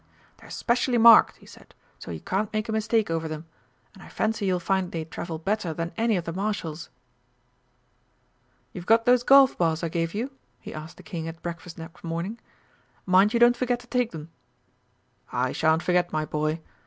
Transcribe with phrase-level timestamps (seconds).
[0.37, 3.45] "They're specially marked," he said, "so you can't make a mistake over them,
[3.93, 6.89] and I fancy you'll find they travel better than any of the Marshal's."
[8.73, 12.03] "You've got those golf balls I gave you?" he asked the King at breakfast next
[12.03, 12.39] morning.
[13.05, 14.31] "Mind you don't forget to take 'em."
[15.31, 16.61] "I shan't forget, my boy.